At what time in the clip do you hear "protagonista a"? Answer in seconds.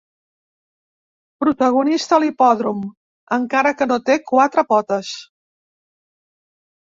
1.43-2.23